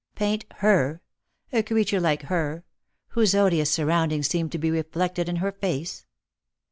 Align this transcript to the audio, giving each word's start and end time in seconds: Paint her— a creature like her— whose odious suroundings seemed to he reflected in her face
Paint 0.15 0.45
her— 0.61 1.03
a 1.53 1.61
creature 1.61 1.99
like 2.01 2.23
her— 2.23 2.63
whose 3.09 3.35
odious 3.35 3.69
suroundings 3.69 4.25
seemed 4.27 4.51
to 4.51 4.57
he 4.57 4.71
reflected 4.71 5.29
in 5.29 5.35
her 5.35 5.51
face 5.51 6.07